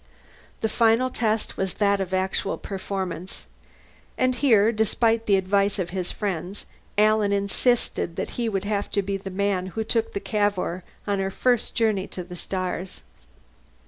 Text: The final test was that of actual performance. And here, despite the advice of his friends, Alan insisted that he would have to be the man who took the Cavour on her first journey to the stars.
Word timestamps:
The 0.61 0.67
final 0.67 1.11
test 1.11 1.57
was 1.57 1.75
that 1.75 2.01
of 2.01 2.11
actual 2.11 2.57
performance. 2.57 3.45
And 4.17 4.33
here, 4.33 4.71
despite 4.71 5.27
the 5.27 5.35
advice 5.35 5.77
of 5.77 5.91
his 5.91 6.11
friends, 6.11 6.65
Alan 6.97 7.31
insisted 7.31 8.15
that 8.15 8.31
he 8.31 8.49
would 8.49 8.65
have 8.65 8.89
to 8.93 9.03
be 9.03 9.17
the 9.17 9.29
man 9.29 9.67
who 9.77 9.83
took 9.83 10.13
the 10.13 10.19
Cavour 10.19 10.83
on 11.05 11.19
her 11.19 11.29
first 11.29 11.75
journey 11.75 12.07
to 12.07 12.23
the 12.23 12.35
stars. 12.35 13.03